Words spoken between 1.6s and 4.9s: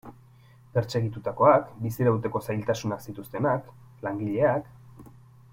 bizirauteko zailtasunak zituztenak, langileak...